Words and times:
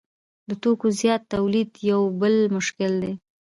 د 0.49 0.51
توکو 0.63 0.87
زیات 0.99 1.21
تولید 1.33 1.69
یو 1.91 2.01
بل 2.21 2.35
مشکل 2.55 2.91
دی 3.03 3.13